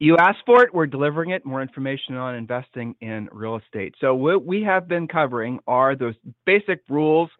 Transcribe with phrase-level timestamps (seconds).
[0.00, 1.44] You asked for it, we're delivering it.
[1.44, 3.94] More information on investing in real estate.
[4.00, 6.14] So, what we have been covering are those
[6.46, 7.30] basic rules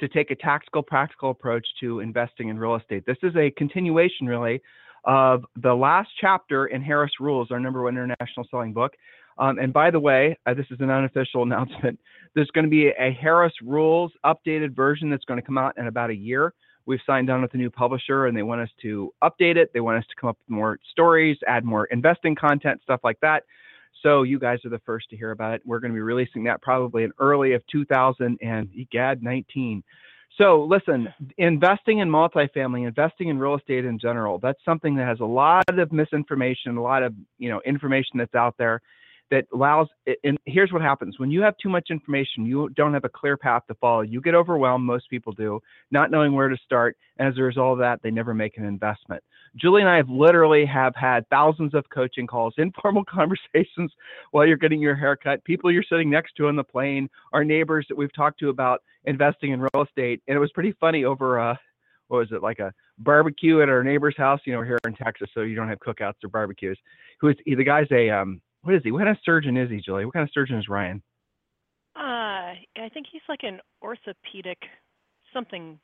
[0.00, 3.04] to take a tactical, practical approach to investing in real estate.
[3.06, 4.62] This is a continuation, really,
[5.04, 8.92] of the last chapter in Harris Rules, our number one international selling book.
[9.38, 11.98] Um, and by the way, uh, this is an unofficial announcement.
[12.34, 15.86] There's going to be a Harris Rules updated version that's going to come out in
[15.86, 16.54] about a year.
[16.86, 19.72] We've signed on with a new publisher and they want us to update it.
[19.74, 23.18] They want us to come up with more stories, add more investing content, stuff like
[23.20, 23.42] that.
[24.02, 25.62] So you guys are the first to hear about it.
[25.64, 29.82] We're going to be releasing that probably in early of 2000 and egad 19.
[30.38, 35.20] So listen, investing in multifamily, investing in real estate in general, that's something that has
[35.20, 38.82] a lot of misinformation, a lot of, you know, information that's out there
[39.30, 39.88] that allows
[40.24, 41.18] and here's what happens.
[41.18, 44.02] When you have too much information you don't have a clear path to follow.
[44.02, 45.60] You get overwhelmed most people do
[45.90, 48.64] not knowing where to start and as a result of that they never make an
[48.64, 49.22] investment.
[49.56, 53.92] Julie and i have literally have had thousands of coaching calls informal conversations
[54.30, 57.86] while you're getting your haircut people you're sitting next to on the plane our neighbors
[57.88, 61.40] that we've talked to about investing in real estate and it was pretty funny over
[61.40, 61.54] uh
[62.08, 65.28] what was it like a barbecue at our neighbor's house you know here in texas
[65.34, 66.78] so you don't have cookouts or barbecues
[67.20, 68.90] who is the guy's a um what is he?
[68.90, 70.04] What kind of surgeon is he, Julie?
[70.04, 71.00] What kind of surgeon is Ryan?
[71.94, 74.58] Uh, I think he's like an orthopedic
[75.32, 75.78] something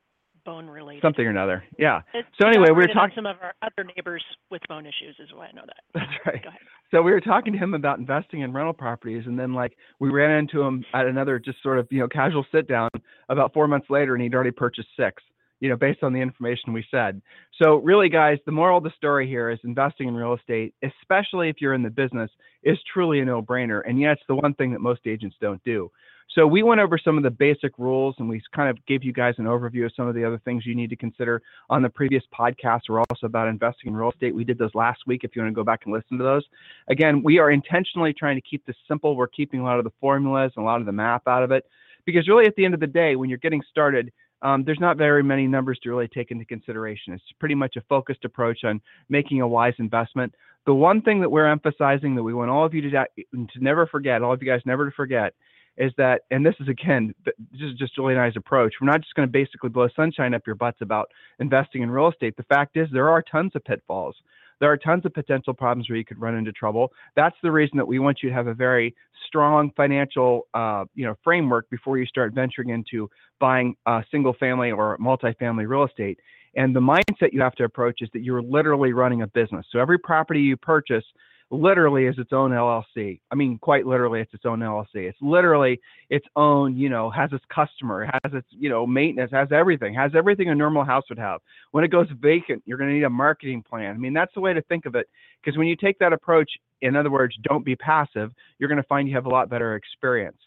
[0.44, 1.02] bone related.
[1.02, 1.62] Something or another.
[1.78, 2.00] Yeah.
[2.12, 5.14] It's so anyway, we were talking to some of our other neighbors with bone issues
[5.20, 5.76] is why I know that.
[5.94, 6.44] That's right.
[6.90, 10.10] So we were talking to him about investing in rental properties and then like we
[10.10, 12.90] ran into him at another just sort of, you know, casual sit down
[13.28, 15.22] about 4 months later and he'd already purchased 6
[15.62, 17.22] you know, based on the information we said.
[17.62, 21.50] So really, guys, the moral of the story here is investing in real estate, especially
[21.50, 22.32] if you're in the business,
[22.64, 23.80] is truly a no-brainer.
[23.86, 25.88] And yet it's the one thing that most agents don't do.
[26.34, 29.12] So we went over some of the basic rules and we kind of gave you
[29.12, 31.40] guys an overview of some of the other things you need to consider
[31.70, 32.80] on the previous podcast.
[32.88, 34.34] We're also about investing in real estate.
[34.34, 36.42] We did those last week if you want to go back and listen to those.
[36.88, 39.14] Again, we are intentionally trying to keep this simple.
[39.14, 41.52] We're keeping a lot of the formulas and a lot of the math out of
[41.52, 41.66] it
[42.04, 44.96] because really at the end of the day, when you're getting started, um, there's not
[44.96, 47.12] very many numbers to really take into consideration.
[47.14, 50.34] It's pretty much a focused approach on making a wise investment.
[50.66, 53.86] The one thing that we're emphasizing that we want all of you to, to never
[53.86, 55.34] forget, all of you guys never to forget,
[55.78, 58.74] is that, and this is again, this is just Julie and I's approach.
[58.80, 62.10] We're not just going to basically blow sunshine up your butts about investing in real
[62.10, 62.36] estate.
[62.36, 64.16] The fact is, there are tons of pitfalls
[64.62, 66.92] there are tons of potential problems where you could run into trouble.
[67.16, 68.94] That's the reason that we want you to have a very
[69.26, 74.70] strong financial, uh, you know, framework before you start venturing into buying uh, single family
[74.70, 76.20] or multifamily real estate.
[76.54, 79.66] And the mindset you have to approach is that you're literally running a business.
[79.72, 81.04] So every property you purchase
[81.52, 83.20] literally is its own LLC.
[83.30, 84.86] I mean, quite literally, it's its own LLC.
[84.94, 89.48] It's literally its own, you know, has its customer, has its, you know, maintenance, has
[89.52, 91.40] everything, has everything a normal house would have.
[91.72, 93.94] When it goes vacant, you're going to need a marketing plan.
[93.94, 95.08] I mean, that's the way to think of it.
[95.44, 98.88] Because when you take that approach, in other words, don't be passive, you're going to
[98.88, 100.38] find you have a lot better experience.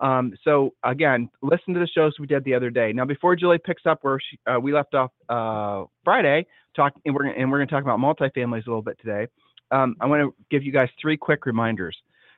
[0.00, 2.92] Um, so again, listen to the shows we did the other day.
[2.92, 6.46] Now, before Julie picks up where she, uh, we left off uh, Friday,
[6.76, 9.26] talk and we're and we're going to talk about multifamilies a little bit today
[9.70, 11.96] um, I want to give you guys three quick reminders.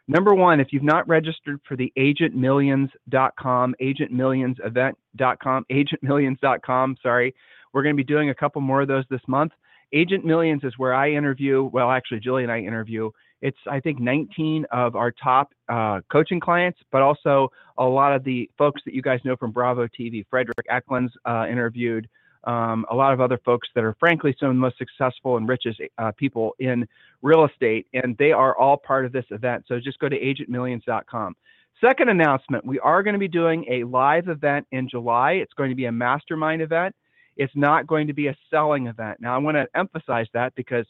[0.09, 7.35] Number one, if you've not registered for the agentmillions.com, agentmillionsevent.com, agentmillions.com, sorry,
[7.73, 9.53] we're going to be doing a couple more of those this month.
[9.93, 13.11] Agent Millions is where I interview, well, actually, Julie and I interview.
[13.43, 18.23] It's, I think, 19 of our top uh, coaching clients, but also a lot of
[18.23, 20.25] the folks that you guys know from Bravo TV.
[20.29, 22.09] Fredrik Eklund's uh, interviewed,
[22.45, 25.49] um, a lot of other folks that are frankly some of the most successful and
[25.49, 26.87] richest uh, people in
[27.23, 29.65] real estate, and they are all part of this event.
[29.69, 31.37] So just go to agentmillions.com.
[31.81, 35.33] Second announcement we are going to be doing a live event in July.
[35.33, 36.95] It's going to be a mastermind event.
[37.37, 39.19] It's not going to be a selling event.
[39.21, 40.85] Now, I want to emphasize that because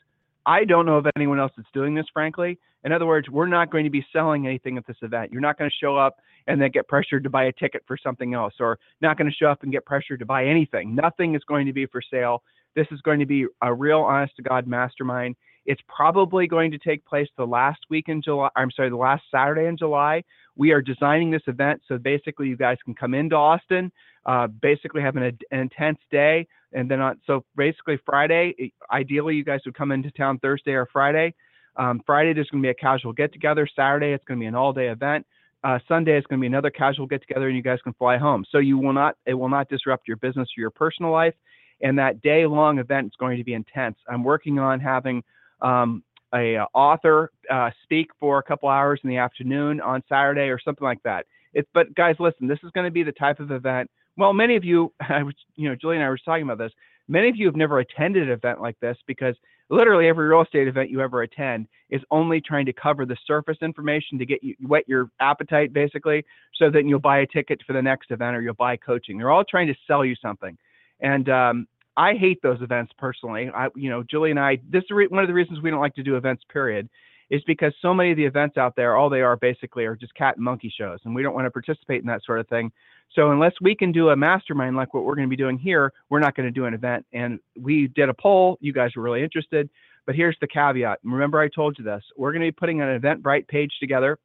[0.50, 2.58] I don't know of anyone else that's doing this, frankly.
[2.82, 5.30] In other words, we're not going to be selling anything at this event.
[5.30, 6.16] You're not going to show up
[6.48, 9.36] and then get pressured to buy a ticket for something else, or not going to
[9.36, 10.92] show up and get pressured to buy anything.
[10.92, 12.42] Nothing is going to be for sale.
[12.74, 15.36] This is going to be a real honest to God mastermind.
[15.66, 18.48] It's probably going to take place the last week in July.
[18.56, 20.24] I'm sorry, the last Saturday in July.
[20.56, 23.92] We are designing this event so basically you guys can come into Austin,
[24.26, 28.72] uh, basically have an, an, intense day, and then on so basically Friday.
[28.90, 31.34] Ideally, you guys would come into town Thursday or Friday.
[31.76, 33.66] Um, Friday there's going to be a casual get together.
[33.74, 35.26] Saturday it's going to be an all day event.
[35.62, 38.16] Uh, Sunday is going to be another casual get together, and you guys can fly
[38.16, 38.44] home.
[38.50, 41.34] So you will not it will not disrupt your business or your personal life.
[41.82, 43.96] And that day long event is going to be intense.
[44.08, 45.22] I'm working on having
[45.62, 46.02] um,
[46.34, 50.58] a uh, author uh, speak for a couple hours in the afternoon on Saturday or
[50.58, 51.26] something like that.
[51.54, 53.90] It's but guys, listen, this is going to be the type of event.
[54.16, 56.72] Well, many of you, I was, you know, Julie and I were talking about this.
[57.08, 59.34] Many of you have never attended an event like this because
[59.68, 63.56] literally every real estate event you ever attend is only trying to cover the surface
[63.62, 66.24] information to get you whet your appetite basically
[66.54, 69.30] so that you'll buy a ticket for the next event or you'll buy coaching they're
[69.30, 70.58] all trying to sell you something
[71.00, 71.66] and um,
[71.96, 73.50] I hate those events personally.
[73.54, 75.80] I, you know, Julie and I, this is re- one of the reasons we don't
[75.80, 76.88] like to do events, period,
[77.30, 80.14] is because so many of the events out there, all they are basically are just
[80.14, 82.72] cat and monkey shows, and we don't want to participate in that sort of thing.
[83.14, 85.92] So unless we can do a mastermind like what we're going to be doing here,
[86.10, 87.04] we're not going to do an event.
[87.12, 88.56] And we did a poll.
[88.60, 89.68] You guys were really interested,
[90.06, 91.00] but here's the caveat.
[91.02, 92.02] Remember, I told you this.
[92.16, 94.18] We're going to be putting an Eventbrite page together.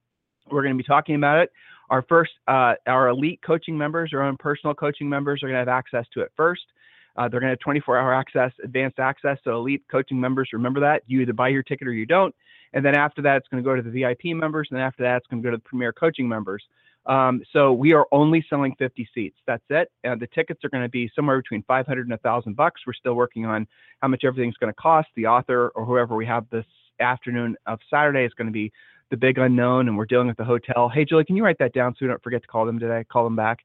[0.51, 1.51] We're going to be talking about it.
[1.89, 5.59] Our first, uh, our elite coaching members, our own personal coaching members, are going to
[5.59, 6.63] have access to it first.
[7.15, 9.37] Uh, they're going to have 24 hour access, advanced access.
[9.43, 11.03] So elite coaching members, remember that.
[11.07, 12.35] You either buy your ticket or you don't.
[12.73, 14.67] And then after that, it's going to go to the VIP members.
[14.69, 16.63] And then after that, it's going to go to the premier coaching members.
[17.05, 19.37] Um, so we are only selling 50 seats.
[19.45, 19.91] That's it.
[20.03, 22.81] And the tickets are going to be somewhere between 500 and 1,000 bucks.
[22.85, 23.67] We're still working on
[24.01, 25.07] how much everything's going to cost.
[25.15, 26.65] The author or whoever we have this
[26.99, 28.71] afternoon of Saturday is going to be
[29.11, 30.89] the big unknown, and we're dealing with the hotel.
[30.89, 33.05] Hey, Julie, can you write that down so we don't forget to call them today?
[33.09, 33.59] Call them back.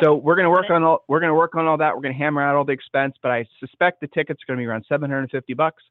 [0.00, 1.94] So we're going to work on all we're going to work on all that.
[1.94, 4.58] We're going to hammer out all the expense, but I suspect the tickets are going
[4.58, 5.82] to be around 750 bucks.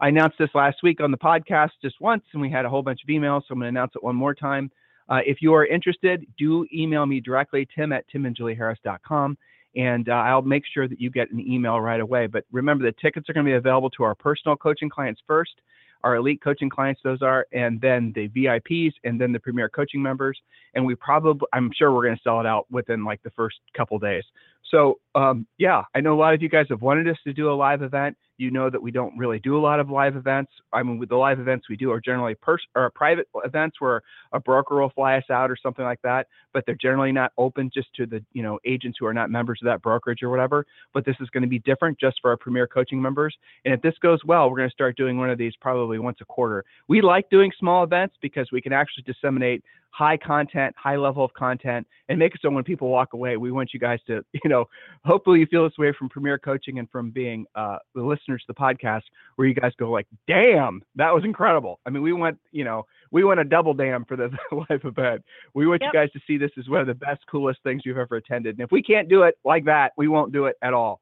[0.00, 2.82] I announced this last week on the podcast just once, and we had a whole
[2.82, 3.42] bunch of emails.
[3.42, 4.70] So I'm going to announce it one more time.
[5.10, 9.36] Uh, if you are interested, do email me directly, tim at timandjulieharris.com,
[9.76, 12.28] and uh, I'll make sure that you get an email right away.
[12.28, 15.52] But remember, the tickets are going to be available to our personal coaching clients first
[16.02, 20.02] our elite coaching clients, those are, and then the VIPs, and then the premier coaching
[20.02, 20.38] members.
[20.74, 23.56] And we probably, I'm sure we're going to sell it out within like the first
[23.76, 24.24] couple days.
[24.70, 27.50] So um, yeah, I know a lot of you guys have wanted us to do
[27.50, 28.16] a live event.
[28.36, 30.50] You know that we don't really do a lot of live events.
[30.72, 34.00] I mean, with the live events we do are generally pers- or private events where
[34.32, 37.70] a broker will fly us out or something like that, but they're generally not open
[37.74, 40.64] just to the you know agents who are not members of that brokerage or whatever.
[40.94, 43.36] But this is going to be different just for our premier coaching members.
[43.66, 46.18] And if this goes well, we're going to start doing one of these probably once
[46.22, 46.64] a quarter.
[46.88, 51.32] We like doing small events because we can actually disseminate high content, high level of
[51.34, 54.50] content, and make it so when people walk away, we want you guys to, you
[54.50, 54.64] know,
[55.04, 58.52] hopefully you feel this way from Premier Coaching and from being uh, the listeners to
[58.52, 59.02] the podcast,
[59.36, 62.84] where you guys go like, "Damn, that was incredible." I mean, we went, you know,
[63.10, 65.22] we went a double damn for the live event.
[65.54, 65.92] We want yep.
[65.92, 68.58] you guys to see this as one of the best, coolest things you've ever attended.
[68.58, 71.00] And if we can't do it like that, we won't do it at all.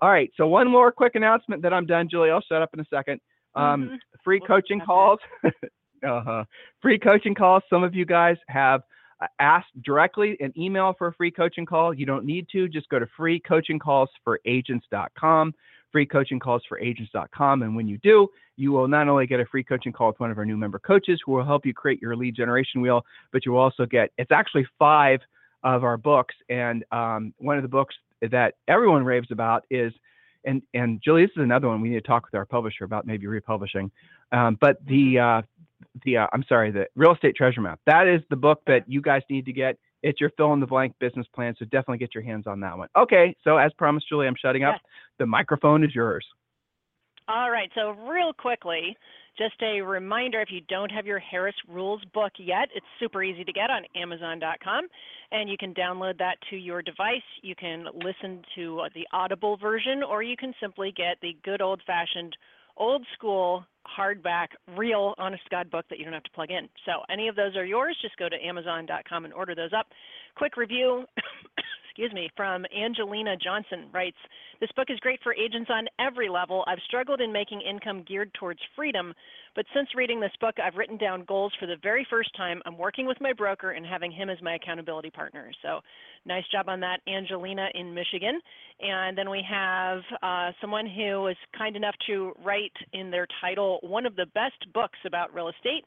[0.00, 0.30] All right.
[0.36, 2.30] So one more quick announcement that I'm done, Julie.
[2.30, 3.20] I'll shut up in a second.
[3.54, 3.94] Um, mm-hmm.
[4.24, 5.18] Free coaching calls.
[6.06, 6.44] Uh-huh.
[6.80, 7.62] Free coaching calls.
[7.68, 8.82] Some of you guys have
[9.20, 11.92] uh, asked directly an email for a free coaching call.
[11.92, 12.68] You don't need to.
[12.68, 15.54] Just go to freecoachingcallsforagents.com,
[15.94, 17.62] freecoachingcallsforagents.com.
[17.62, 20.30] And when you do, you will not only get a free coaching call with one
[20.30, 23.44] of our new member coaches who will help you create your lead generation wheel, but
[23.44, 25.20] you will also get, it's actually five
[25.62, 26.34] of our books.
[26.48, 29.92] And um, one of the books that everyone raves about is
[30.44, 33.06] and and Julie, this is another one we need to talk with our publisher about
[33.06, 33.90] maybe republishing.
[34.32, 35.42] Um, but the uh,
[36.04, 37.80] the uh, I'm sorry, the real estate treasure map.
[37.86, 39.76] That is the book that you guys need to get.
[40.02, 41.54] It's your fill in the blank business plan.
[41.58, 42.88] So definitely get your hands on that one.
[42.96, 44.76] Okay, so as promised, Julie, I'm shutting up.
[45.18, 46.24] The microphone is yours.
[47.28, 47.70] All right.
[47.74, 48.96] So real quickly,
[49.38, 53.44] just a reminder: if you don't have your Harris Rules book yet, it's super easy
[53.44, 54.88] to get on Amazon.com,
[55.30, 57.22] and you can download that to your device.
[57.42, 62.36] You can listen to the Audible version, or you can simply get the good old-fashioned
[62.80, 66.68] old school hardback, real honest God book that you don't have to plug in.
[66.84, 67.96] So any of those are yours.
[68.02, 69.86] Just go to Amazon.com and order those up.
[70.36, 71.04] Quick review
[71.90, 74.16] excuse me, from Angelina Johnson writes,
[74.60, 76.62] This book is great for agents on every level.
[76.68, 79.12] I've struggled in making income geared towards freedom,
[79.56, 82.62] but since reading this book, I've written down goals for the very first time.
[82.64, 85.50] I'm working with my broker and having him as my accountability partner.
[85.62, 85.80] So
[86.24, 88.40] nice job on that, Angelina in Michigan.
[88.80, 93.80] And then we have uh, someone who was kind enough to write in their title
[93.82, 95.84] one of the best books about real estate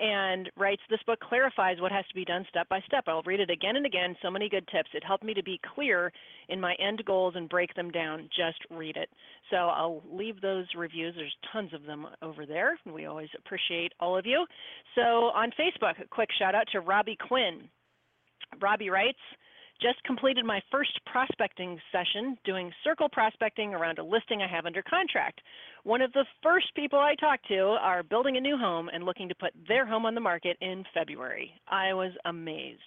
[0.00, 3.04] and writes this book clarifies what has to be done step by step.
[3.06, 4.16] I'll read it again and again.
[4.22, 4.90] So many good tips.
[4.94, 6.12] It helped me to be clear
[6.48, 8.28] in my end goals and break them down.
[8.36, 9.08] Just read it.
[9.50, 11.14] So I'll leave those reviews.
[11.16, 12.78] There's tons of them over there.
[12.86, 14.46] We always appreciate all of you.
[14.94, 17.68] So on Facebook, a quick shout out to Robbie Quinn.
[18.60, 19.18] Robbie writes,
[19.80, 24.82] just completed my first prospecting session doing circle prospecting around a listing I have under
[24.82, 25.40] contract.
[25.84, 29.28] One of the first people I talked to are building a new home and looking
[29.28, 31.52] to put their home on the market in February.
[31.68, 32.80] I was amazed.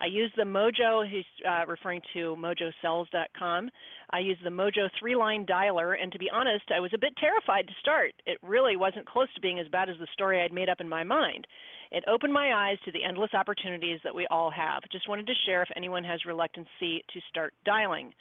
[0.00, 3.70] I use the Mojo, he's uh, referring to mojosells.com.
[4.10, 7.12] I use the Mojo three line dialer, and to be honest, I was a bit
[7.18, 8.12] terrified to start.
[8.26, 10.88] It really wasn't close to being as bad as the story I'd made up in
[10.88, 11.46] my mind.
[11.92, 14.82] It opened my eyes to the endless opportunities that we all have.
[14.92, 18.12] Just wanted to share if anyone has reluctancy to start dialing.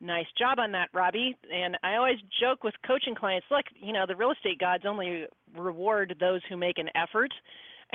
[0.00, 1.36] Nice job on that, Robbie.
[1.52, 5.26] And I always joke with coaching clients look, you know, the real estate gods only
[5.56, 7.32] reward those who make an effort.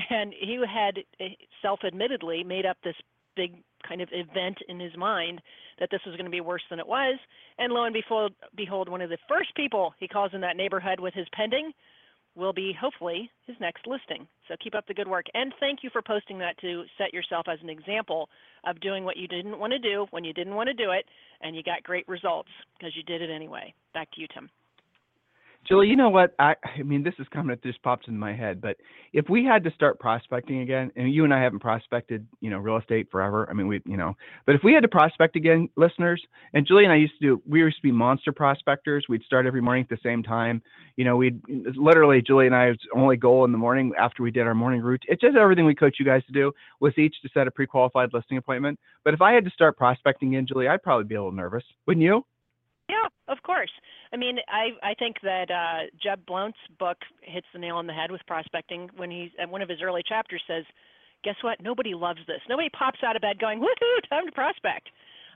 [0.10, 2.96] And he had eh, self admittedly made up this
[3.36, 5.42] big kind of event in his mind
[5.80, 7.18] that this was going to be worse than it was.
[7.58, 11.00] And lo and behold, behold, one of the first people he calls in that neighborhood
[11.00, 11.72] with his pending
[12.36, 14.28] will be hopefully his next listing.
[14.48, 15.26] So keep up the good work.
[15.34, 18.30] And thank you for posting that to set yourself as an example
[18.66, 21.06] of doing what you didn't want to do when you didn't want to do it,
[21.42, 23.74] and you got great results because you did it anyway.
[23.94, 24.50] Back to you, Tim.
[25.66, 26.36] Julie, you know what?
[26.40, 27.54] I, I mean, this is coming.
[27.54, 28.60] It just pops in my head.
[28.60, 28.78] But
[29.14, 32.58] if we had to start prospecting again, and you and I haven't prospected, you know,
[32.58, 33.48] real estate forever.
[33.50, 34.16] I mean, we, you know,
[34.46, 36.22] but if we had to prospect again, listeners,
[36.54, 39.06] and Julie and I used to do, we used to be monster prospectors.
[39.08, 40.62] We'd start every morning at the same time.
[40.98, 44.46] You know, we'd literally Julie and I's only goal in the morning after we did
[44.46, 45.04] our morning route.
[45.08, 46.52] It's just everything we coach you guys to do
[46.82, 48.78] was each to set a pre-qualified listing appointment.
[49.06, 51.64] But if I had to start prospecting again, Julie, I'd probably be a little nervous,
[51.88, 52.26] wouldn't you?
[52.90, 53.72] Yeah, of course.
[54.14, 57.94] I mean, I I think that uh, Jeb Blount's book hits the nail on the
[57.94, 60.64] head with prospecting when he's at one of his early chapters says,
[61.24, 61.62] "Guess what?
[61.62, 62.42] Nobody loves this.
[62.48, 64.90] Nobody pops out of bed going, woohoo, time to prospect."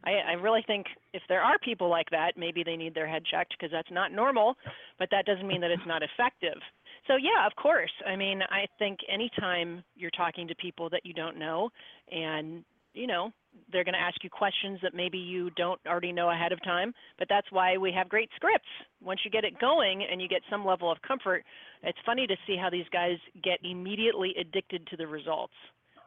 [0.04, 3.24] I, I really think if there are people like that, maybe they need their head
[3.26, 4.56] checked because that's not normal,
[5.00, 6.62] but that doesn't mean that it's not effective.
[7.08, 7.92] So yeah, of course.
[8.06, 11.72] I mean, I think anytime you're talking to people that you don't know
[12.12, 12.64] and
[12.98, 13.32] you know,
[13.72, 16.94] they're going to ask you questions that maybe you don't already know ahead of time.
[17.20, 18.68] But that's why we have great scripts.
[19.02, 21.44] Once you get it going and you get some level of comfort,
[21.84, 25.54] it's funny to see how these guys get immediately addicted to the results.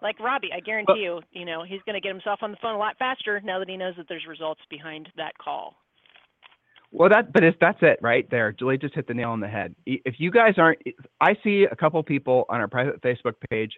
[0.02, 2.74] Like Robbie, I guarantee you, you know, he's going to get himself on the phone
[2.74, 5.74] a lot faster now that he knows that there's results behind that call.
[6.92, 8.50] Well, that but it's that's it right there.
[8.50, 9.76] Julie just hit the nail on the head.
[9.86, 10.80] If you guys aren't,
[11.20, 13.72] I see a couple people on our private Facebook page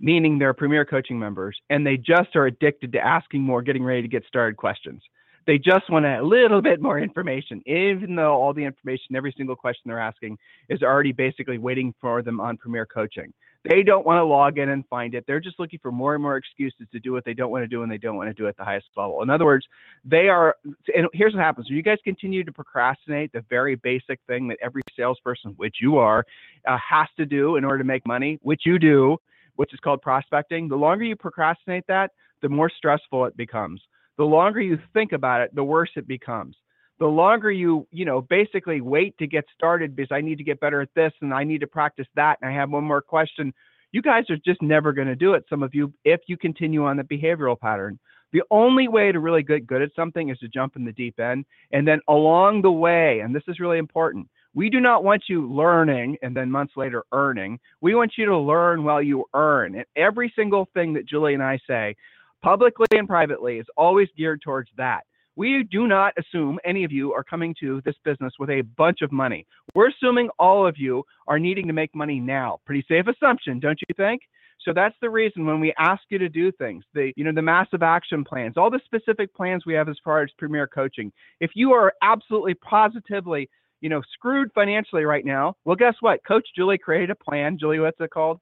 [0.00, 4.02] meaning they're premier coaching members and they just are addicted to asking more, getting ready
[4.02, 5.02] to get started questions.
[5.46, 9.56] They just want a little bit more information, even though all the information, every single
[9.56, 10.36] question they're asking
[10.68, 13.32] is already basically waiting for them on Premier Coaching.
[13.64, 15.24] They don't want to log in and find it.
[15.26, 17.66] They're just looking for more and more excuses to do what they don't want to
[17.66, 19.22] do and they don't want to do at the highest level.
[19.22, 19.66] In other words,
[20.04, 20.54] they are,
[20.94, 24.58] and here's what happens when you guys continue to procrastinate the very basic thing that
[24.62, 26.24] every salesperson, which you are,
[26.66, 29.16] uh, has to do in order to make money, which you do
[29.58, 32.12] which is called prospecting, the longer you procrastinate that,
[32.42, 33.82] the more stressful it becomes.
[34.16, 36.56] The longer you think about it, the worse it becomes.
[37.00, 40.60] The longer you, you know, basically wait to get started because I need to get
[40.60, 43.52] better at this and I need to practice that and I have one more question,
[43.90, 45.44] you guys are just never going to do it.
[45.50, 47.98] Some of you, if you continue on the behavioral pattern.
[48.32, 51.18] The only way to really get good at something is to jump in the deep
[51.18, 51.46] end.
[51.72, 55.48] And then along the way, and this is really important, we do not want you
[55.48, 57.60] learning and then months later earning.
[57.80, 59.76] We want you to learn while you earn.
[59.76, 61.94] And every single thing that Julie and I say,
[62.42, 65.02] publicly and privately, is always geared towards that.
[65.36, 69.00] We do not assume any of you are coming to this business with a bunch
[69.00, 69.46] of money.
[69.76, 72.58] We're assuming all of you are needing to make money now.
[72.66, 74.22] Pretty safe assumption, don't you think?
[74.64, 77.42] So that's the reason when we ask you to do things, the you know the
[77.42, 81.12] massive action plans, all the specific plans we have as far as premier coaching.
[81.38, 83.48] If you are absolutely positively
[83.80, 85.54] you know, screwed financially right now.
[85.64, 86.20] Well, guess what?
[86.26, 87.58] Coach Julie created a plan.
[87.58, 88.40] Julie, what's it called?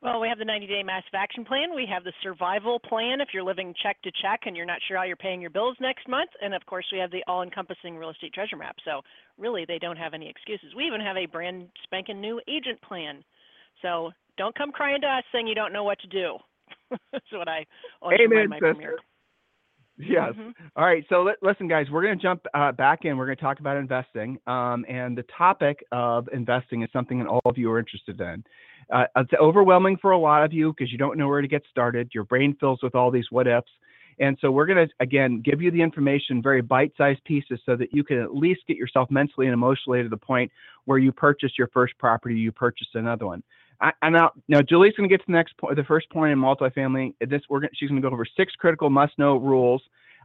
[0.00, 1.74] Well, we have the 90 day massive action plan.
[1.74, 4.96] We have the survival plan if you're living check to check and you're not sure
[4.96, 6.30] how you're paying your bills next month.
[6.40, 8.76] And of course, we have the all encompassing real estate treasure map.
[8.84, 9.00] So,
[9.38, 10.72] really, they don't have any excuses.
[10.76, 13.24] We even have a brand spanking new agent plan.
[13.82, 16.38] So, don't come crying to us saying you don't know what to do.
[17.12, 17.66] That's what I
[18.00, 18.74] always Amen, remind my sister.
[18.74, 18.96] premier
[19.98, 20.32] Yes.
[20.32, 20.50] Mm-hmm.
[20.76, 21.04] All right.
[21.08, 23.16] So let, listen, guys, we're going to jump uh, back in.
[23.16, 24.38] We're going to talk about investing.
[24.46, 28.44] Um, and the topic of investing is something that all of you are interested in.
[28.92, 31.62] Uh, it's overwhelming for a lot of you because you don't know where to get
[31.70, 32.10] started.
[32.14, 33.68] Your brain fills with all these what ifs.
[34.20, 37.76] And so we're going to, again, give you the information, very bite sized pieces, so
[37.76, 40.50] that you can at least get yourself mentally and emotionally to the point
[40.86, 43.42] where you purchase your first property, you purchase another one.
[43.80, 46.32] I, and now, now Julie's going to get to the next point, the first point
[46.32, 47.14] in multifamily.
[47.20, 49.82] This we're gonna, she's going to go over six critical must-know rules,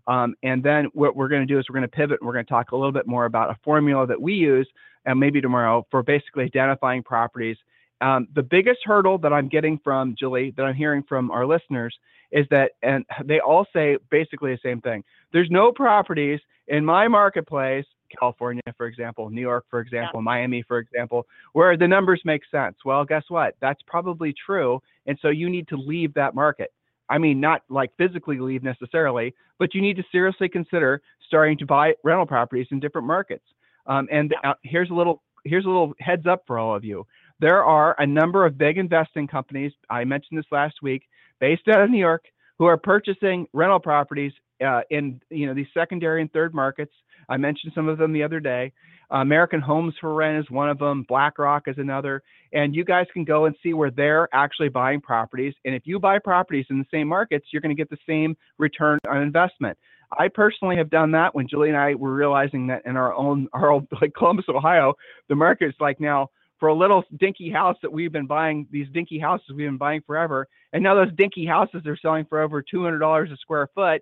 [0.07, 2.33] um, and then what we're going to do is we're going to pivot and we're
[2.33, 4.67] going to talk a little bit more about a formula that we use,
[5.05, 7.57] and maybe tomorrow for basically identifying properties.
[8.01, 11.95] Um, the biggest hurdle that I'm getting from Julie, that I'm hearing from our listeners,
[12.31, 15.03] is that, and they all say basically the same thing.
[15.31, 17.85] There's no properties in my marketplace
[18.19, 20.23] California, for example, New York, for example, yeah.
[20.23, 22.75] Miami, for example, where the numbers make sense.
[22.85, 23.55] Well, guess what?
[23.61, 24.81] That's probably true.
[25.05, 26.71] And so you need to leave that market.
[27.09, 31.65] I mean, not like physically leave necessarily, but you need to seriously consider starting to
[31.65, 33.43] buy rental properties in different markets.
[33.85, 37.05] Um, and uh, here's a little here's a little heads up for all of you.
[37.39, 39.73] There are a number of big investing companies.
[39.89, 41.03] I mentioned this last week,
[41.39, 42.25] based out of New York,
[42.57, 44.31] who are purchasing rental properties
[44.63, 46.93] uh, in you know these secondary and third markets
[47.29, 48.71] I mentioned some of them the other day.
[49.11, 51.05] Uh, American Homes for Rent is one of them.
[51.07, 52.23] BlackRock is another.
[52.51, 55.53] And you guys can go and see where they're actually buying properties.
[55.65, 58.35] And if you buy properties in the same markets, you're going to get the same
[58.57, 59.77] return on investment.
[60.17, 63.47] I personally have done that when Julie and I were realizing that in our own,
[63.53, 64.93] our old, like Columbus, Ohio,
[65.27, 66.29] the market's like now
[66.59, 70.01] for a little dinky house that we've been buying, these dinky houses we've been buying
[70.05, 70.47] forever.
[70.71, 74.01] And now those dinky houses are selling for over $200 a square foot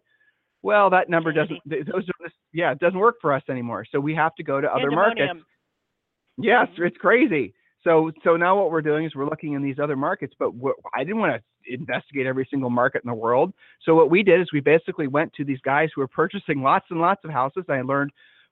[0.63, 3.85] well, that number doesn't, those are, yeah, it doesn't work for us anymore.
[3.91, 5.39] So we have to go to other markets.
[6.37, 6.83] Yes, mm-hmm.
[6.83, 7.53] it's crazy.
[7.83, 10.75] So, so now what we're doing is we're looking in these other markets, but what,
[10.95, 13.53] I didn't want to investigate every single market in the world.
[13.83, 16.85] So what we did is we basically went to these guys who were purchasing lots
[16.91, 17.63] and lots of houses.
[17.69, 18.11] I learned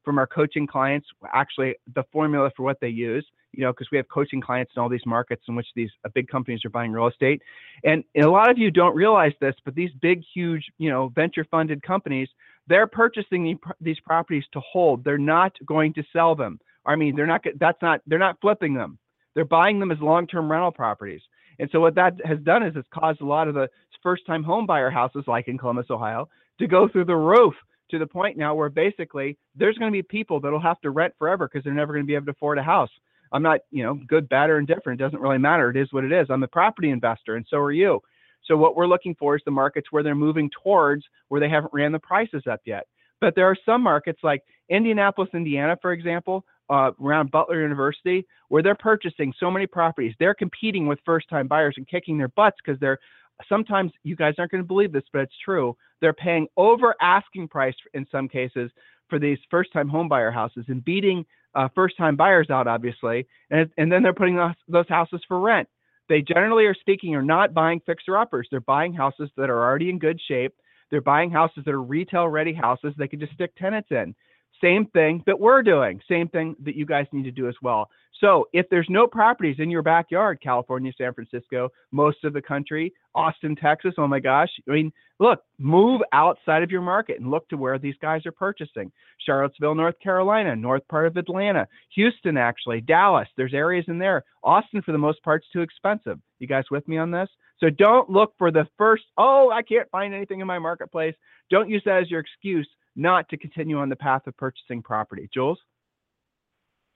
[0.09, 3.97] from our coaching clients actually the formula for what they use you know, because we
[3.97, 6.91] have coaching clients in all these markets in which these uh, big companies are buying
[6.91, 7.41] real estate.
[7.83, 11.45] And, a lot of you don't realize this, but these big, huge, you know, venture
[11.49, 12.29] funded companies,
[12.67, 15.03] they're purchasing the, these properties to hold.
[15.03, 16.59] They're not going to sell them.
[16.85, 18.99] I mean, they're not, that's not, they're not flipping them.
[19.33, 21.21] They're buying them as long term rental properties.
[21.59, 23.69] And so what that has done is it's caused a lot of the
[24.01, 27.53] first time home buyer houses, like in Columbus, Ohio, to go through the roof
[27.89, 31.13] to the point now where basically there's going to be people that'll have to rent
[31.17, 32.89] forever because they're never going to be able to afford a house
[33.31, 34.99] I'm not, you know, good, bad, or indifferent.
[34.99, 35.69] It doesn't really matter.
[35.69, 36.27] It is what it is.
[36.29, 38.01] I'm a property investor, and so are you.
[38.45, 41.73] So what we're looking for is the markets where they're moving towards where they haven't
[41.73, 42.87] ran the prices up yet.
[43.21, 48.63] But there are some markets like Indianapolis, Indiana, for example, uh, around Butler University, where
[48.63, 50.13] they're purchasing so many properties.
[50.19, 52.99] They're competing with first-time buyers and kicking their butts because they're
[53.47, 55.75] sometimes you guys aren't going to believe this, but it's true.
[56.01, 58.71] They're paying over asking price in some cases
[59.09, 61.25] for these first-time homebuyer houses and beating
[61.55, 65.67] uh, first-time buyers out, obviously, and and then they're putting those, those houses for rent.
[66.07, 68.47] They generally are speaking are not buying fixer-uppers.
[68.49, 70.53] They're buying houses that are already in good shape.
[70.91, 74.15] They're buying houses that are retail-ready houses they can just stick tenants in.
[74.61, 76.01] Same thing that we're doing.
[76.09, 77.89] Same thing that you guys need to do as well.
[78.19, 82.93] So if there's no properties in your backyard, California, San Francisco, most of the country,
[83.15, 84.49] Austin, Texas, oh my gosh.
[84.67, 88.33] I mean, look, move outside of your market and look to where these guys are
[88.33, 88.91] purchasing.
[89.25, 93.27] Charlottesville, North Carolina, north part of Atlanta, Houston, actually, Dallas.
[93.37, 94.25] There's areas in there.
[94.43, 96.19] Austin, for the most part, is too expensive.
[96.39, 97.29] You guys with me on this?
[97.59, 101.15] So don't look for the first, oh, I can't find anything in my marketplace.
[101.49, 102.67] Don't use that as your excuse
[102.99, 105.29] not to continue on the path of purchasing property.
[105.33, 105.59] Jules?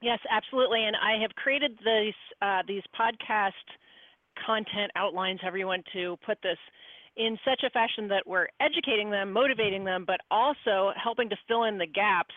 [0.01, 0.83] Yes, absolutely.
[0.83, 3.51] And I have created these uh, these podcast
[4.45, 6.57] content outlines, everyone, to put this,
[7.15, 11.65] in such a fashion that we're educating them, motivating them, but also helping to fill
[11.65, 12.33] in the gaps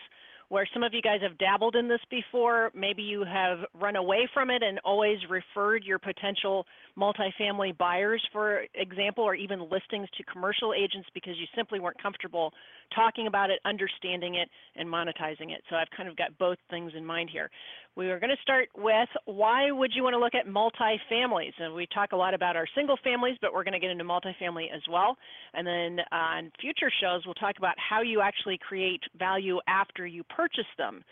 [0.49, 2.71] where some of you guys have dabbled in this before.
[2.73, 6.65] Maybe you have run away from it and always referred your potential
[6.97, 12.53] multifamily buyers, for example, or even listings to commercial agents because you simply weren't comfortable
[12.95, 15.61] talking about it, understanding it, and monetizing it.
[15.69, 17.49] So I've kind of got both things in mind here.
[17.97, 21.53] We are going to start with why would you want to look at multifamilies?
[21.57, 24.03] And we talk a lot about our single families, but we're going to get into
[24.03, 25.17] multifamily as well.
[25.55, 30.23] And then on future shows, we'll talk about how you actually create value after you
[30.25, 31.03] purchase them.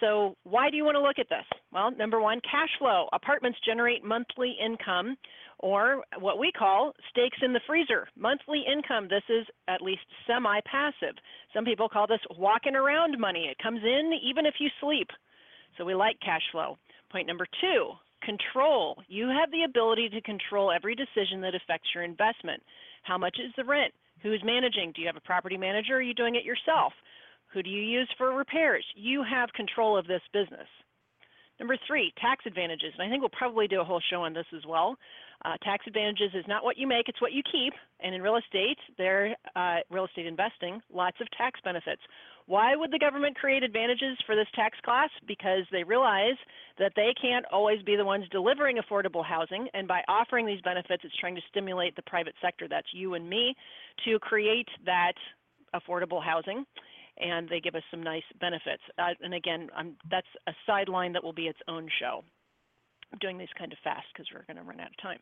[0.00, 1.44] So why do you want to look at this?
[1.74, 3.08] Well, number one, cash flow.
[3.12, 5.18] Apartments generate monthly income
[5.58, 8.08] or what we call steaks in the freezer.
[8.16, 11.16] Monthly income, this is at least semi-passive.
[11.52, 13.48] Some people call this walking around money.
[13.50, 15.08] It comes in even if you sleep.
[15.76, 16.78] So we like cash flow.
[17.10, 19.02] Point number two, control.
[19.08, 22.62] You have the ability to control every decision that affects your investment.
[23.02, 23.92] How much is the rent?
[24.22, 24.92] Who's managing?
[24.94, 26.92] Do you have a property manager or are you doing it yourself?
[27.52, 28.84] Who do you use for repairs?
[28.94, 30.68] You have control of this business.
[31.60, 32.94] Number three, tax advantages.
[32.98, 34.96] And I think we'll probably do a whole show on this as well.
[35.44, 37.74] Uh, tax advantages is not what you make, it's what you keep.
[38.00, 42.00] And in real estate, there, uh, real estate investing, lots of tax benefits.
[42.46, 45.10] Why would the government create advantages for this tax class?
[45.28, 46.36] Because they realize
[46.78, 49.68] that they can't always be the ones delivering affordable housing.
[49.74, 53.28] And by offering these benefits, it's trying to stimulate the private sector, that's you and
[53.28, 53.54] me,
[54.06, 55.12] to create that
[55.74, 56.64] affordable housing
[57.20, 58.82] and they give us some nice benefits.
[58.98, 62.24] Uh, and again, um, that's a sideline that will be its own show.
[63.12, 65.18] I'm doing these kind of fast because we're going to run out of time.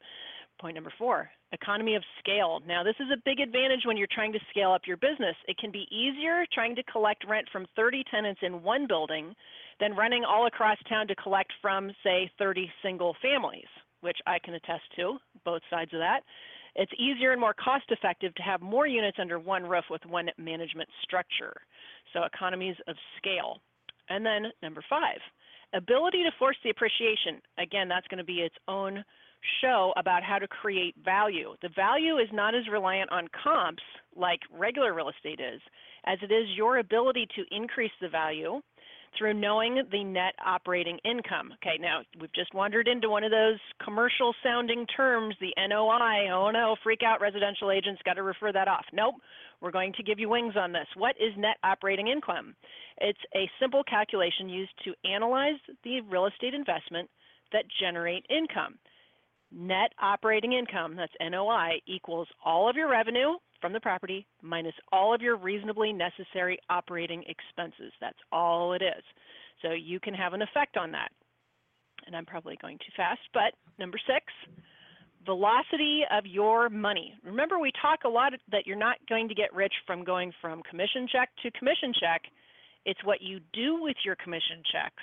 [0.61, 2.61] Point number four, economy of scale.
[2.67, 5.37] Now, this is a big advantage when you're trying to scale up your business.
[5.47, 9.35] It can be easier trying to collect rent from 30 tenants in one building
[9.81, 13.69] than running all across town to collect from, say, 30 single families,
[14.01, 16.21] which I can attest to, both sides of that.
[16.79, 20.31] It's easier and more cost effective to have more units under one roof with one
[20.39, 21.53] management structure.
[22.13, 23.59] So economies of scale.
[24.09, 25.19] And then number five,
[25.75, 27.43] ability to force the appreciation.
[27.59, 29.05] Again, that's going to be its own
[29.61, 31.55] show about how to create value.
[31.63, 33.83] The value is not as reliant on comps
[34.17, 35.61] like regular real estate is,
[36.07, 38.61] as it is your ability to increase the value
[39.19, 41.53] through knowing the net operating income.
[41.55, 46.31] Okay, now we've just wandered into one of those commercial sounding terms, the NOI.
[46.33, 48.85] Oh no, freak out residential agents, got to refer that off.
[48.93, 49.17] Nope,
[49.61, 50.87] we're going to give you wings on this.
[50.97, 52.55] What is net operating income?
[53.01, 57.11] It's a simple calculation used to analyze the real estate investment
[57.53, 58.79] that generate income.
[59.51, 65.15] Net operating income, that's NOI, equals all of your revenue from the property minus all
[65.15, 67.93] of your reasonably necessary operating expenses.
[68.01, 69.05] That's all it is.
[69.63, 71.11] So you can have an effect on that.
[72.07, 74.25] And I'm probably going too fast, but number six,
[75.27, 77.13] velocity of your money.
[77.25, 80.63] Remember, we talk a lot that you're not going to get rich from going from
[80.63, 82.23] commission check to commission check.
[82.87, 85.03] It's what you do with your commission checks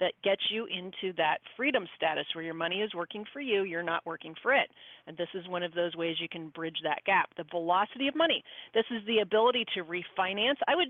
[0.00, 3.82] that gets you into that freedom status where your money is working for you, you're
[3.82, 4.68] not working for it.
[5.06, 7.30] And this is one of those ways you can bridge that gap.
[7.36, 8.42] The velocity of money.
[8.74, 10.56] This is the ability to refinance.
[10.68, 10.88] I would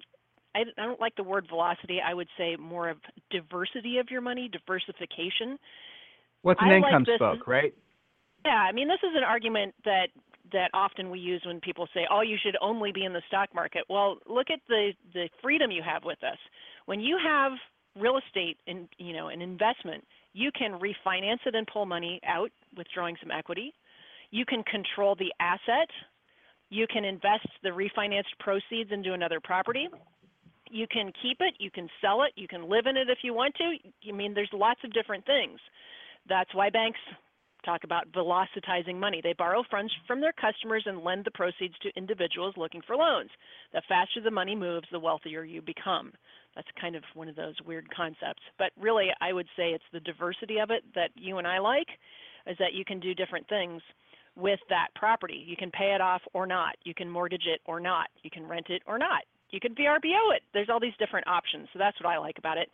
[0.55, 2.01] I don't like the word velocity.
[2.01, 2.97] I would say more of
[3.31, 5.59] diversity of your money, diversification.
[6.42, 7.75] What's an I income like spoke, right?
[8.45, 10.09] Yeah, I mean, this is an argument that
[10.53, 13.55] that often we use when people say, "Oh, you should only be in the stock
[13.55, 16.38] market." Well, look at the the freedom you have with us.
[16.87, 17.53] When you have
[17.98, 22.50] real estate in you know an investment, you can refinance it and pull money out,
[22.76, 23.72] withdrawing some equity.
[24.30, 25.88] You can control the asset.
[26.68, 29.88] You can invest the refinanced proceeds into another property.
[30.68, 33.32] You can keep it, you can sell it, you can live in it if you
[33.32, 33.76] want to.
[34.09, 35.61] I mean, there's lots of different things.
[36.28, 36.98] That's why banks
[37.66, 39.20] talk about velocitizing money.
[39.22, 43.31] They borrow funds from their customers and lend the proceeds to individuals looking for loans.
[43.74, 46.12] The faster the money moves, the wealthier you become.
[46.55, 48.42] That's kind of one of those weird concepts.
[48.59, 51.88] But really, I would say it's the diversity of it that you and I like,
[52.46, 53.83] is that you can do different things
[54.37, 55.44] with that property.
[55.46, 56.76] You can pay it off or not.
[56.85, 58.09] You can mortgage it or not.
[58.22, 59.22] You can rent it or not.
[59.50, 60.42] You can VRBO it.
[60.52, 61.68] There's all these different options.
[61.72, 62.68] So that's what I like about it.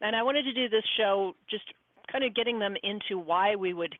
[0.00, 1.64] And I wanted to do this show just
[2.10, 3.94] kind of getting them into why we would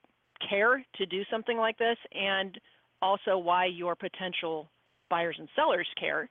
[0.49, 2.59] care to do something like this and
[3.01, 4.69] also why your potential
[5.11, 6.29] buyers and sellers care.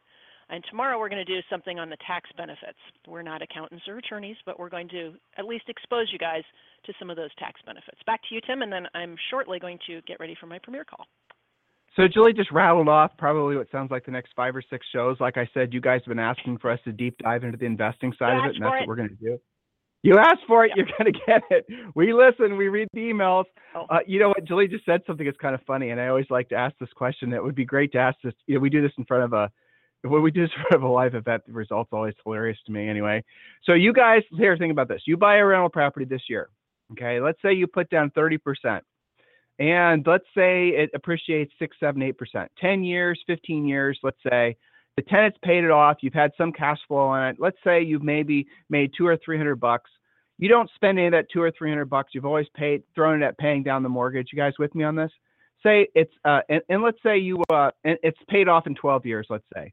[0.49, 2.77] And tomorrow we're going to do something on the tax benefits.
[3.05, 6.43] We're not accountants or attorneys, but we're going to at least expose you guys
[6.85, 7.97] to some of those tax benefits.
[8.05, 10.85] Back to you, Tim, and then I'm shortly going to get ready for my premiere
[10.85, 11.05] call.
[11.97, 15.17] So Julie just rattled off probably what sounds like the next five or six shows.
[15.19, 17.65] Like I said, you guys have been asking for us to deep dive into the
[17.65, 19.39] investing side of it, and that's what we're going to do.
[20.03, 20.77] You asked for it, yep.
[20.77, 21.65] you're going to get it.
[21.95, 23.45] We listen, we read the emails.
[23.75, 23.85] Oh.
[23.89, 24.43] Uh, you know what?
[24.45, 26.93] Julie just said something that's kind of funny, and I always like to ask this
[26.95, 27.33] question.
[27.33, 28.33] It would be great to ask this.
[28.45, 29.51] You know, we do this in front of a
[30.03, 31.43] when we do this in front of a live event.
[31.47, 33.23] The results always hilarious to me, anyway.
[33.63, 35.01] So you guys, here, think about this.
[35.05, 36.49] You buy a rental property this year.
[36.93, 38.79] Okay, let's say you put down 30%,
[39.59, 42.49] and let's say it appreciates six, seven, eight percent.
[42.61, 44.55] 10 years, 15 years, let's say
[44.97, 45.97] the tenant's paid it off.
[46.01, 47.37] You've had some cash flow on it.
[47.39, 49.89] Let's say you've maybe made two or three hundred bucks.
[50.39, 52.13] You don't spend any of that two or three hundred bucks.
[52.13, 54.29] You've always paid thrown it at paying down the mortgage.
[54.33, 55.11] You guys with me on this?
[55.63, 59.05] Say it's uh, and, and let's say you uh, and it's paid off in 12
[59.05, 59.27] years.
[59.29, 59.71] Let's say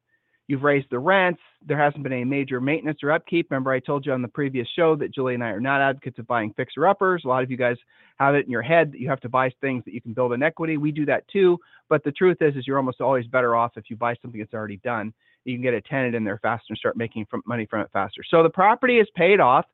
[0.49, 1.41] you've raised the rents.
[1.67, 3.51] There hasn't been any major maintenance or upkeep.
[3.51, 6.19] Remember, I told you on the previous show that Julie and I are not advocates
[6.19, 7.23] of buying fixer uppers.
[7.25, 7.77] A lot of you guys
[8.19, 10.33] have it in your head that you have to buy things that you can build
[10.33, 10.77] an equity.
[10.77, 11.59] We do that too.
[11.89, 14.55] But the truth is, is you're almost always better off if you buy something that's
[14.55, 15.13] already done
[15.45, 17.91] you can get a tenant in there faster and start making from, money from it
[17.93, 18.23] faster.
[18.29, 19.67] So the property is paid off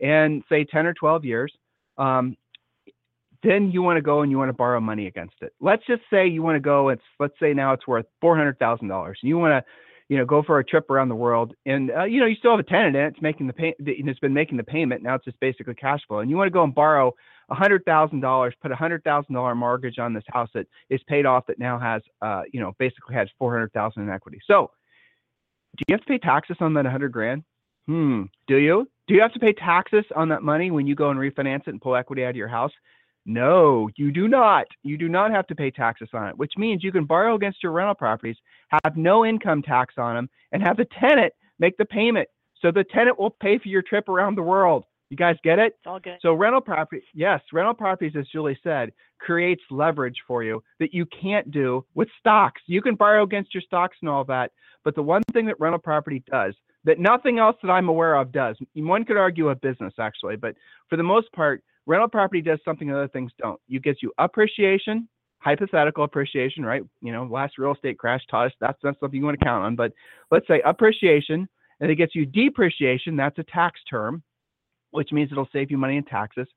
[0.00, 1.52] in say 10 or 12 years.
[1.98, 2.36] Um,
[3.42, 5.52] then you want to go and you want to borrow money against it.
[5.60, 6.88] Let's just say you want to go.
[6.88, 9.18] It's let's say now it's worth four hundred thousand dollars.
[9.22, 9.70] You want to
[10.08, 12.52] you know, go for a trip around the world, and uh, you know, you still
[12.52, 13.08] have a tenant in it.
[13.08, 15.02] It's making the pay, it's been making the payment.
[15.02, 17.12] Now it's just basically cash flow, and you want to go and borrow
[17.48, 21.00] a hundred thousand dollars, put a hundred thousand dollar mortgage on this house that is
[21.08, 24.38] paid off, that now has, uh, you know, basically has four hundred thousand in equity.
[24.46, 24.70] So,
[25.76, 27.42] do you have to pay taxes on that hundred grand?
[27.86, 28.24] Hmm.
[28.46, 28.88] Do you?
[29.08, 31.68] Do you have to pay taxes on that money when you go and refinance it
[31.68, 32.72] and pull equity out of your house?
[33.26, 34.66] No, you do not.
[34.84, 37.60] You do not have to pay taxes on it, which means you can borrow against
[37.60, 38.36] your rental properties,
[38.84, 42.28] have no income tax on them, and have the tenant make the payment.
[42.62, 44.84] So the tenant will pay for your trip around the world.
[45.10, 45.74] You guys get it?
[45.78, 46.18] It's all good.
[46.22, 51.06] So rental property, yes, rental properties, as Julie said, creates leverage for you that you
[51.06, 52.60] can't do with stocks.
[52.66, 54.52] You can borrow against your stocks and all that,
[54.84, 58.30] but the one thing that rental property does that nothing else that I'm aware of
[58.30, 58.56] does.
[58.74, 60.54] One could argue a business actually, but
[60.88, 63.60] for the most part, rental property does something other things don't.
[63.68, 66.82] You gets you appreciation, hypothetical appreciation, right?
[67.00, 69.64] You know, last real estate crash taught us that's not something you want to count
[69.64, 69.92] on, but
[70.30, 71.48] let's say appreciation,
[71.80, 73.16] and it gets you depreciation.
[73.16, 74.22] That's a tax term,
[74.90, 76.48] which means it'll save you money in taxes,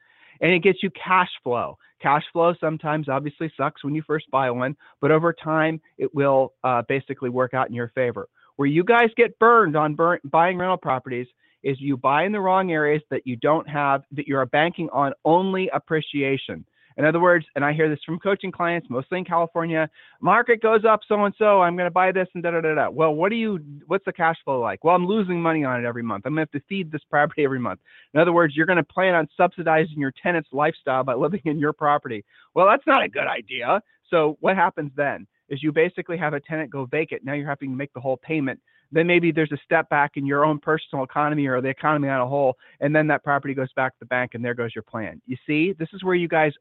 [0.42, 1.78] and it gets you cash flow.
[2.02, 6.54] Cash flow sometimes obviously sucks when you first buy one, but over time it will
[6.64, 8.28] uh, basically work out in your favor.
[8.56, 11.28] Where you guys get burned on burn, buying rental properties
[11.64, 15.14] is you buy in the wrong areas that you don't have, that you're banking on
[15.26, 16.66] only appreciation.
[16.98, 20.84] In other words, and I hear this from coaching clients, mostly in California, market goes
[20.84, 22.90] up so and so, I'm going to buy this and da da da da.
[22.90, 24.84] Well, what do you, what's the cash flow like?
[24.84, 26.26] Well, I'm losing money on it every month.
[26.26, 27.80] I'm going to have to feed this property every month.
[28.14, 31.58] In other words, you're going to plan on subsidizing your tenant's lifestyle by living in
[31.58, 32.26] your property.
[32.54, 33.82] Well, that's not a good idea.
[34.10, 37.24] So what happens then is you basically have a tenant go vacant.
[37.24, 38.60] Now you're having to make the whole payment
[38.92, 42.22] then maybe there's a step back in your own personal economy or the economy on
[42.22, 44.84] a whole, and then that property goes back to the bank, and there goes your
[44.84, 45.22] plan.
[45.26, 46.54] You see, this is where you guys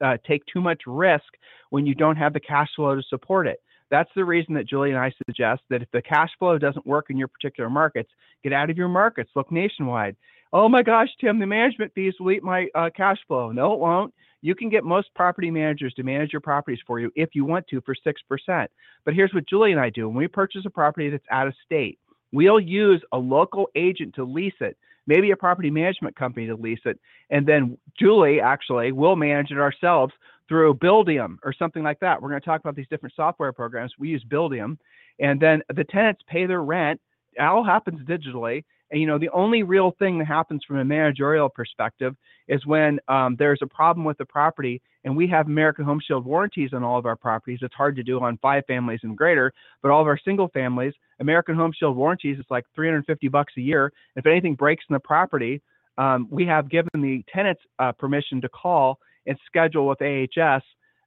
[0.00, 1.24] uh, take too much risk
[1.70, 3.60] when you don't have the cash flow to support it.
[3.94, 7.10] That's the reason that Julie and I suggest that if the cash flow doesn't work
[7.10, 8.10] in your particular markets,
[8.42, 10.16] get out of your markets, look nationwide.
[10.52, 13.52] Oh my gosh, Tim, the management fees will eat my uh, cash flow.
[13.52, 14.12] No, it won't.
[14.42, 17.68] You can get most property managers to manage your properties for you if you want
[17.68, 18.66] to for 6%.
[19.04, 21.54] But here's what Julie and I do when we purchase a property that's out of
[21.64, 22.00] state,
[22.32, 24.76] we'll use a local agent to lease it
[25.06, 26.98] maybe a property management company to lease it.
[27.30, 30.12] And then Julie actually will manage it ourselves
[30.48, 32.20] through Buildium or something like that.
[32.20, 33.92] We're going to talk about these different software programs.
[33.98, 34.78] We use Buildium.
[35.20, 37.00] And then the tenants pay their rent.
[37.34, 38.64] It all happens digitally.
[38.90, 42.14] And, you know, the only real thing that happens from a managerial perspective
[42.48, 46.24] is when um, there's a problem with the property and we have American Home Shield
[46.24, 47.58] warranties on all of our properties.
[47.62, 49.52] It's hard to do on five families and greater,
[49.82, 53.60] but all of our single families, American Home Shield warranties, it's like 350 bucks a
[53.60, 53.92] year.
[54.16, 55.60] If anything breaks in the property,
[55.98, 60.62] um, we have given the tenants uh, permission to call and schedule with AHS.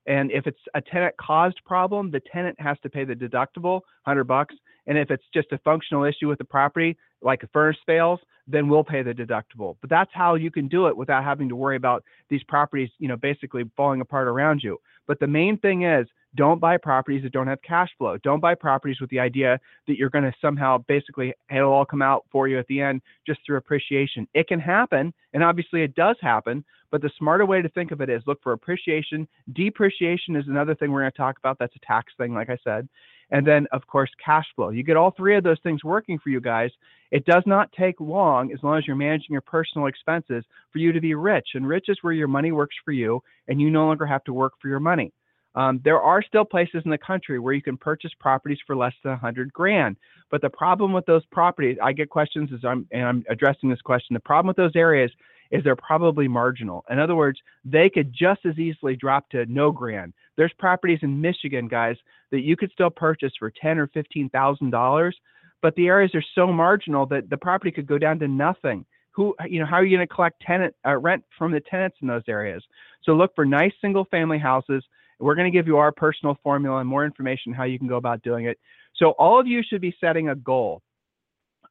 [0.05, 4.23] And if it's a tenant caused problem, the tenant has to pay the deductible, 100
[4.23, 4.55] bucks.
[4.87, 8.69] And if it's just a functional issue with the property, like a furnace fails, then
[8.69, 9.75] we'll pay the deductible.
[9.81, 13.09] But that's how you can do it without having to worry about these properties, you
[13.09, 14.79] know, basically falling apart around you.
[15.07, 18.17] But the main thing is don't buy properties that don't have cash flow.
[18.23, 22.01] Don't buy properties with the idea that you're going to somehow basically it'll all come
[22.01, 24.27] out for you at the end just through appreciation.
[24.33, 27.99] It can happen, and obviously it does happen, but the smarter way to think of
[27.99, 29.27] it is look for appreciation.
[29.53, 31.57] Depreciation is another thing we're going to talk about.
[31.59, 32.87] That's a tax thing, like I said.
[33.29, 34.69] And then, of course, cash flow.
[34.69, 36.71] You get all three of those things working for you guys.
[37.11, 40.93] It does not take long, as long as you're managing your personal expenses, for you
[40.93, 41.49] to be rich.
[41.53, 44.33] And rich is where your money works for you, and you no longer have to
[44.33, 45.11] work for your money.
[45.55, 48.93] Um, there are still places in the country where you can purchase properties for less
[49.03, 49.97] than 100 grand.
[50.29, 53.81] But the problem with those properties, I get questions as I'm and I'm addressing this
[53.81, 54.13] question.
[54.13, 55.11] The problem with those areas
[55.51, 56.83] is they're probably marginal.
[56.89, 60.13] In other words, they could just as easily drop to no grand.
[60.35, 61.95] There's properties in Michigan, guys,
[62.31, 65.17] that you could still purchase for ten or fifteen thousand dollars,
[65.61, 68.85] but the areas are so marginal that the property could go down to nothing.
[69.11, 71.97] Who, you know, how are you going to collect tenant uh, rent from the tenants
[72.01, 72.63] in those areas?
[73.03, 74.83] So look for nice single-family houses.
[75.19, 77.97] We're going to give you our personal formula and more information how you can go
[77.97, 78.59] about doing it.
[78.95, 80.81] So all of you should be setting a goal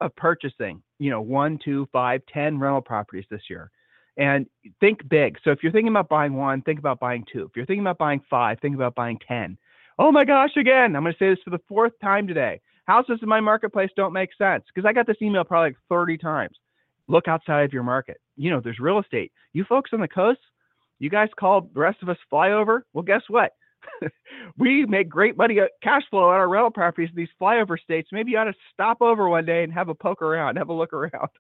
[0.01, 3.71] of purchasing, you know, one, two, five, ten rental properties this year.
[4.17, 4.47] And
[4.81, 5.39] think big.
[5.45, 7.45] So if you're thinking about buying one, think about buying two.
[7.45, 9.59] If you're thinking about buying five, think about buying 10.
[9.99, 12.61] Oh my gosh, again, I'm going to say this for the fourth time today.
[12.87, 16.19] Houses in my marketplace don't make sense because I got this email probably like 30
[16.19, 16.57] times.
[17.09, 18.21] Look outside of your market.
[18.37, 19.33] You know, there's real estate.
[19.53, 20.41] You folks on the coast,
[20.99, 22.83] you guys call the rest of us flyover.
[22.93, 23.53] Well, guess what?
[24.59, 28.09] we make great money uh, cash flow on our rental properties in these flyover states.
[28.13, 30.75] Maybe you ought to stop over one day and have a poke around, have a
[30.75, 31.29] look around.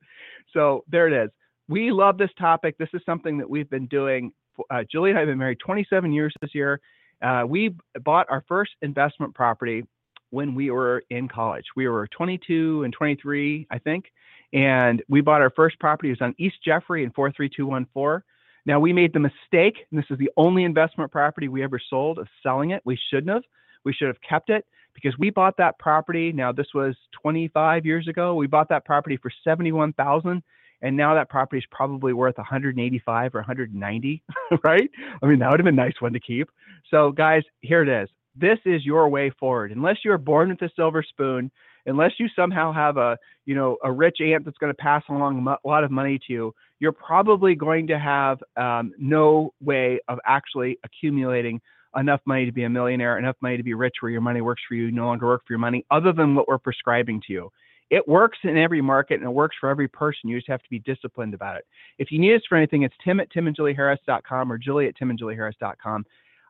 [0.53, 1.31] So there it is.
[1.69, 2.79] We love this topic.
[2.79, 4.33] This is something that we've been doing.
[4.71, 6.81] Uh, Julie and I have been married 27 years this year.
[7.21, 9.83] Uh, we bought our first investment property
[10.31, 11.65] when we were in college.
[11.77, 14.07] We were 22 and 23, I think,
[14.53, 16.09] and we bought our first property.
[16.09, 18.23] It was on East Jeffrey in 43214.
[18.67, 22.19] Now we made the mistake, and this is the only investment property we ever sold
[22.19, 22.83] of selling it.
[22.85, 23.45] We shouldn't have.
[23.85, 26.33] We should have kept it because we bought that property.
[26.33, 28.35] Now this was 25 years ago.
[28.35, 30.43] We bought that property for 71,000
[30.83, 34.23] and now that property is probably worth 185 or 190,
[34.65, 34.91] right?
[35.23, 36.49] I mean, that would have been a nice one to keep.
[36.91, 38.09] So guys, here it is.
[38.35, 39.73] This is your way forward.
[39.73, 41.51] Unless you're born with a silver spoon,
[41.87, 45.47] unless you somehow have a, you know, a rich aunt that's going to pass along
[45.47, 50.19] a lot of money to you, you're probably going to have um, no way of
[50.27, 51.61] actually accumulating
[51.97, 54.63] enough money to be a millionaire, enough money to be rich where your money works
[54.69, 57.51] for you, no longer work for your money, other than what we're prescribing to you.
[57.89, 60.29] It works in every market and it works for every person.
[60.29, 61.65] You just have to be disciplined about it.
[61.99, 66.05] If you need us for anything, it's tim at timandjulieharris.com or julie at timandjulieharris.com.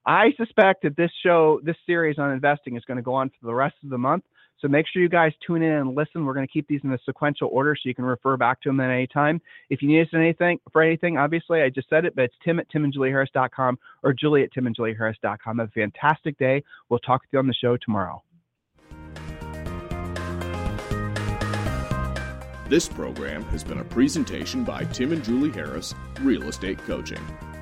[0.06, 3.46] I suspect that this show, this series on investing is going to go on for
[3.46, 4.22] the rest of the month.
[4.60, 6.24] So make sure you guys tune in and listen.
[6.24, 8.68] We're going to keep these in a sequential order so you can refer back to
[8.68, 9.42] them at any time.
[9.68, 12.58] If you need us anything for anything, obviously I just said it, but it's tim
[12.58, 15.58] at timandjulieharris.com or julie at timandjulieharris.com.
[15.58, 16.62] Have a fantastic day.
[16.88, 18.22] We'll talk with you on the show tomorrow.
[22.68, 27.20] This program has been a presentation by Tim and Julie Harris, Real Estate Coaching.